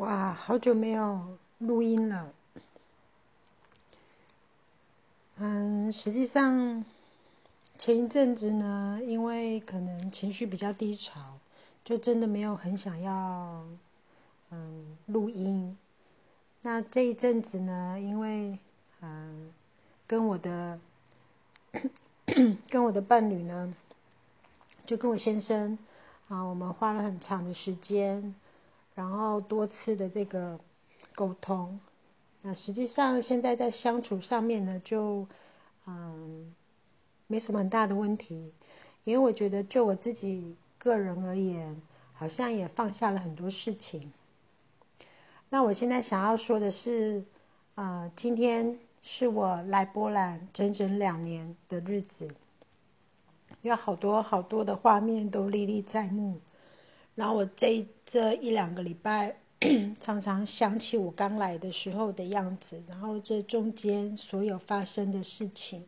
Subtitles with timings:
[0.00, 2.32] 哇，好久没有录音了。
[5.36, 6.82] 嗯，实际上
[7.76, 11.38] 前一阵子呢，因为可能情绪比较低潮，
[11.84, 13.62] 就真的没有很想要
[14.48, 15.76] 嗯录音。
[16.62, 18.58] 那这一阵子呢，因为
[19.02, 19.52] 嗯
[20.06, 20.80] 跟我的
[22.70, 23.74] 跟我的伴侣呢，
[24.86, 25.78] 就跟我先生
[26.28, 28.34] 啊，我们花了很长的时间。
[28.94, 30.58] 然后多次的这个
[31.14, 31.80] 沟通，
[32.42, 35.26] 那实际上现在在相处上面呢，就
[35.86, 36.54] 嗯
[37.26, 38.52] 没什么很大的问题，
[39.04, 41.80] 因为我觉得就我自己个人而言，
[42.12, 44.12] 好像也放下了很多事情。
[45.48, 47.24] 那我现在想要说的是，
[47.74, 52.28] 啊，今天是我来波兰整整两年的日子，
[53.62, 56.40] 有好多好多的画面都历历在目。
[57.20, 59.36] 然后我这这一两个礼拜，
[60.00, 65.84] 常常想起我刚来的时候的样子，然后这中间所有发生的事情。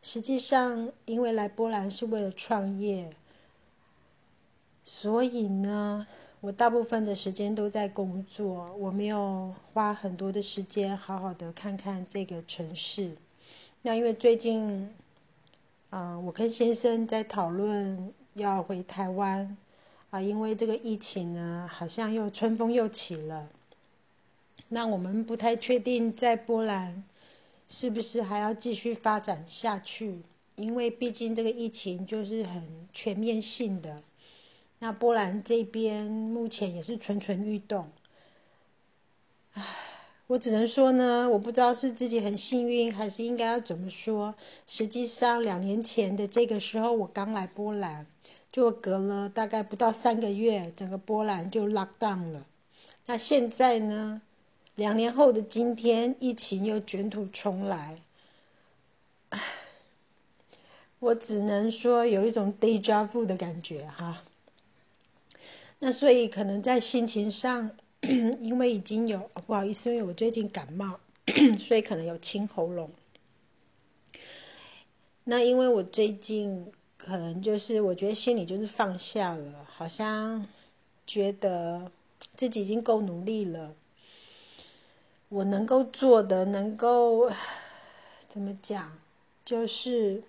[0.00, 3.10] 实际上，因为来波兰是为了创业，
[4.82, 6.06] 所以呢，
[6.40, 13.18] 我大部分的时间都在工作，我没有花很多的时间好好的看看这个城市。
[13.82, 14.88] 那因为最近，
[15.90, 19.54] 嗯，我跟先生在讨论要回台湾。
[20.16, 23.50] 啊，因为这个疫情呢，好像又春风又起了。
[24.68, 27.04] 那我们不太确定在波兰
[27.68, 30.22] 是不是还要继续发展下去，
[30.54, 34.02] 因为毕竟这个疫情就是很全面性的。
[34.78, 37.90] 那波兰这边目前也是蠢蠢欲动。
[39.52, 39.62] 唉，
[40.28, 44.34] 我只能说呢，我不知道是自己很幸运，还是应该要怎么说。
[44.66, 48.06] 实际上，两年前的这个时候，我刚来波兰。
[48.56, 52.46] 就隔了大概不到三个月，整个波兰就 lock down 了。
[53.04, 54.22] 那现在呢？
[54.76, 58.00] 两年后的今天，疫情又卷土重来。
[61.00, 64.22] 我只能说有一种 deja vu 的感觉哈。
[65.80, 70.98] 那所以可能在心情上， 因为已经有不好意思，因为我最近感冒，
[71.60, 72.90] 所以可能有清喉咙。
[75.24, 76.72] 那因为我最近。
[77.06, 80.44] 可能就是我觉得心里就是放下了，好像
[81.06, 81.88] 觉得
[82.34, 83.72] 自己已经够努力了。
[85.28, 87.30] 我能够做的，能够
[88.28, 88.98] 怎么讲，
[89.44, 90.20] 就是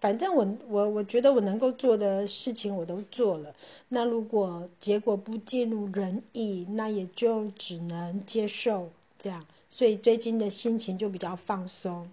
[0.00, 3.52] 反正我我我觉得我能够做的事情我都做了。
[3.88, 8.88] 那如果结果不尽如人意，那也就只能接受
[9.18, 9.44] 这样。
[9.68, 12.08] 所以最近的心情就比较放松，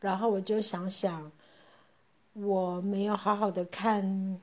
[0.00, 1.32] 然后我就想想。
[2.40, 4.40] 我没有好好的看，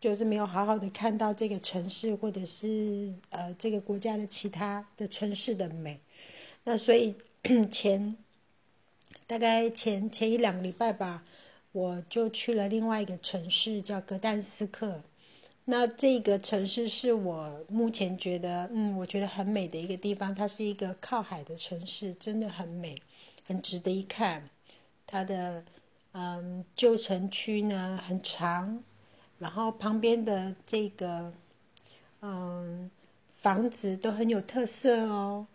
[0.00, 6.00] 就是没有好好的看到这个城市，或者是呃这个国家的其他的城市的美。
[6.64, 7.14] 那所以
[7.70, 8.16] 前
[9.26, 11.22] 大概前前一两个礼拜吧，
[11.72, 15.02] 我就去了另外一个城市，叫格但斯克。
[15.66, 20.34] 那这个城市是我目前觉得嗯，我觉得很美的一个地方。
[20.34, 23.00] 它是一个靠海的城市，真的很美，
[23.46, 24.48] 很值得一看。
[25.06, 25.62] 它的。
[26.12, 28.82] 嗯，旧城区呢很长，
[29.38, 31.32] 然后旁边的这个
[32.22, 32.90] 嗯
[33.30, 35.46] 房子都很有特色哦，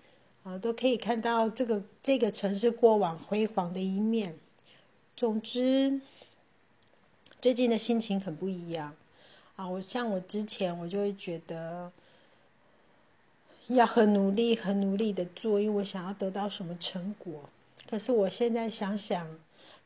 [0.44, 4.38] 啊都可以看到这个这个城市过往辉煌的一面。
[5.18, 6.00] 总之，
[7.42, 8.96] 最近的心情很不一样
[9.56, 9.68] 啊！
[9.68, 11.92] 我像我之前我就会觉得
[13.68, 17.50] 要很努力、很努力的做，因为我想要得到什么成果。
[17.90, 19.28] 可是我现在想想。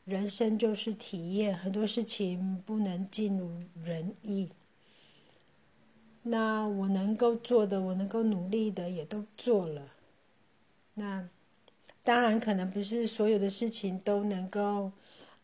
[0.08, 4.48] 人生就是体验，很多事情不能尽如人意。
[6.22, 9.82] 那我能够做的，我能够努力的，也都做了。
[10.94, 11.28] 那
[12.02, 14.92] 当然，可能不是所有的事情都能够，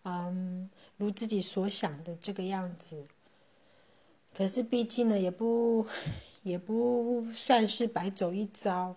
[0.04, 3.04] 嗯，如自己所想的这个样子。
[4.34, 5.86] 可是，毕竟呢，也不
[6.42, 8.96] 也不算是白走一遭。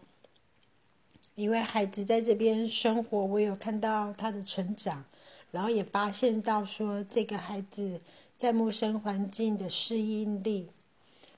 [1.36, 5.04] 因为孩子在这边生活，我有看到他的成长。
[5.52, 8.02] 然后也发现到说，这个孩子
[8.38, 10.68] 在陌生环境的适应力。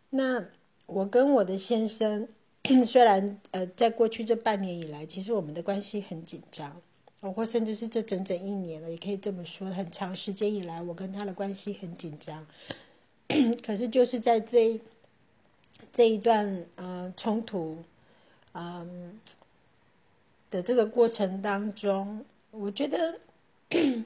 [0.10, 0.44] 那
[0.88, 2.28] 我跟我的先生，
[2.86, 6.82] 虽然呃，在过去这半年以来，其实我们的关系很紧张，
[7.22, 12.46] 或甚至是这整整一年了，也可以这么说，很长时间以来，我跟他的关系很紧张。
[13.64, 14.80] 可是就是在这
[15.94, 17.78] 这一段呃冲突，
[18.54, 19.20] 嗯
[20.50, 23.20] 的这个过程当中，我觉得。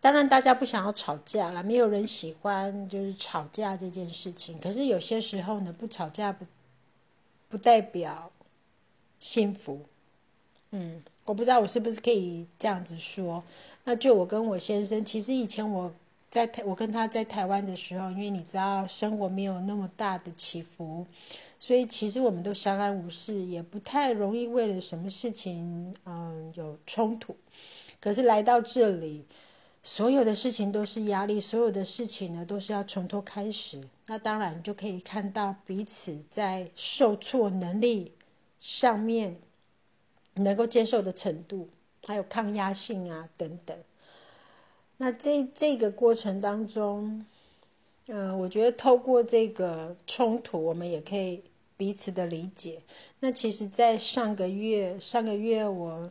[0.00, 4.58] 当然，大家不想要吵架了，没有人喜欢就是吵架这件事情。
[4.60, 6.46] 可是有些时候呢，不吵架不
[7.48, 8.30] 不代表
[9.18, 9.86] 幸福。
[10.70, 13.42] 嗯，我不知道我是不是可以这样子说。
[13.84, 15.92] 那就我跟我先生，其实以前我
[16.30, 21.06] 在台，我跟他在台湾的时候，因为你知道生活没有那么大的起伏，
[21.58, 27.34] 所以其实我们都相安无事，也不太容易为了什么事情嗯有冲突。
[28.00, 29.24] 可是来到这里，
[29.82, 33.82] 所有的事情都是压力，所有的事情呢都是要从头开始。
[34.06, 38.12] 那当然就可以看到彼此在受挫能力
[38.60, 39.38] 上面
[40.34, 41.68] 能够接受的程度。
[42.06, 43.76] 还有抗压性啊，等等。
[44.98, 47.24] 那这这个过程当中，
[48.08, 51.40] 嗯，我觉得透过这个冲突，我们也可以
[51.76, 52.80] 彼此的理解。
[53.20, 56.10] 那其实，在上个月，上个月我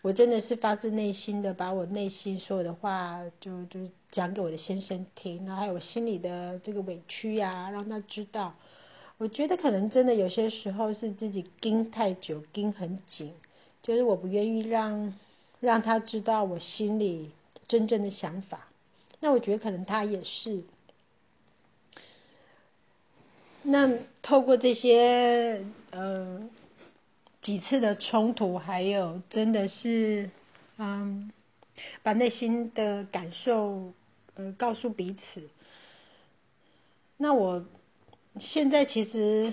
[0.00, 3.80] 我真的是发自内心的把我内心所有的话，就就
[4.12, 8.54] 讲给我的先生听，然后还有我心里的这个委屈呀，让他知道。
[9.16, 13.32] 我觉得可能真的有些时候是自己盯太久，盯很紧。
[13.82, 15.12] 就是我不愿意让
[15.58, 17.32] 让他知道我心里
[17.68, 18.68] 真正的想法，
[19.20, 20.64] 那我觉得可能他也是。
[23.62, 23.88] 那
[24.20, 26.50] 透过这些嗯
[27.40, 30.28] 几次的冲突，还有真的是
[30.78, 31.30] 嗯
[32.02, 33.92] 把内心的感受
[34.34, 35.48] 呃告诉彼此，
[37.18, 37.64] 那我
[38.40, 39.52] 现在其实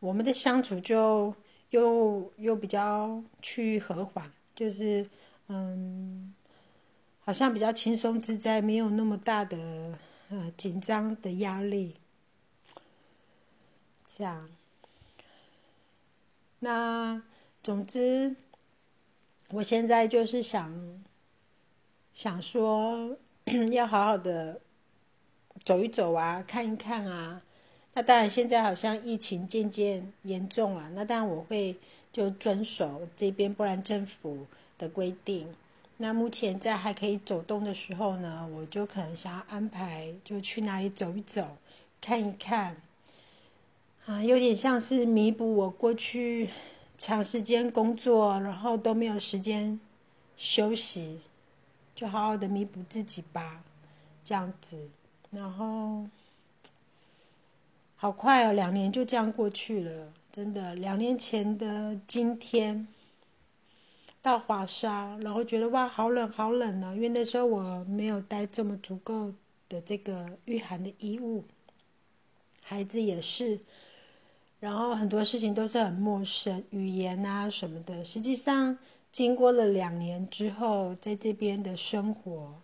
[0.00, 1.32] 我们的相处就。
[1.70, 5.06] 又又比较去和缓，就是
[5.48, 6.34] 嗯，
[7.28, 9.98] 好像比较轻松自在，没有那么大的
[10.30, 11.94] 呃紧张的压力。
[14.06, 14.48] 这样，
[16.60, 17.20] 那
[17.62, 18.34] 总之，
[19.50, 21.04] 我现在就是想
[22.14, 23.14] 想说，
[23.72, 24.62] 要好好的
[25.62, 27.42] 走一走啊，看一看啊。
[27.92, 30.88] 那当然，现在好像疫情渐渐严重了。
[30.94, 31.76] 那当然，我会
[32.10, 34.46] 就遵守这边波兰政府
[34.78, 35.54] 的规定。
[35.98, 41.58] 那目前在还可以走动的时候呢，我就可能想要安排，就去哪里走一走，
[42.00, 42.76] 看一看。
[44.06, 46.48] 啊，有点像是弥补我过去
[46.96, 49.78] 长时间工作，然后都没有时间
[50.36, 51.20] 休息，
[51.94, 53.62] 就好好的弥补自己吧，
[54.24, 54.88] 这样子。
[55.30, 56.06] 然后。
[58.00, 60.72] 好快哦，两年就这样过去了，真的。
[60.76, 62.86] 两年前的今天，
[64.20, 66.92] 到华沙，然后觉得哇，好冷，好冷呢。
[66.94, 69.32] 因为那时候我没有带这么足够
[69.68, 71.44] 的这个御寒的衣物，
[72.62, 73.60] 孩子也是，
[74.60, 78.04] 然后很多事情都是很陌生，语言啊什么的。
[78.04, 78.76] 实际上，
[79.12, 82.60] 经过了两年之后，在这边的生活，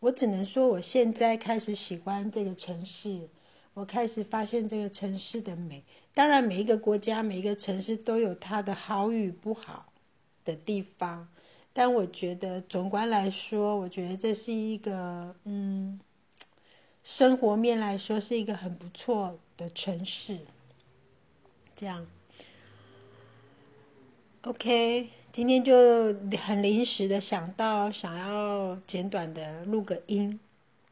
[0.00, 3.28] 我只能说，我现在开始喜欢这个城市。
[3.74, 5.84] 我开始发现这个城市的美。
[6.12, 9.87] 当然，每一个国家、每一个城市都有它的好与不好
[10.48, 11.28] 的地方。
[11.72, 16.00] 但我觉得，总观来说，我觉得这是一个，嗯，
[17.02, 20.38] 生活面来说是一个很不错的城市。
[21.76, 22.06] 这样
[24.42, 30.40] ，OK，今天就很临时的想到，想要简短的录个音。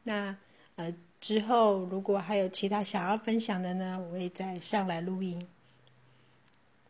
[0.03, 0.37] 那，
[0.75, 0.93] 呃。
[1.19, 5.47] 之后，如果还有其他想要分享的呢，我会再上来录音。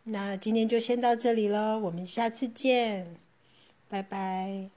[0.09, 3.17] 那今天就先到这里了，我们下次见，
[3.89, 4.76] 拜拜。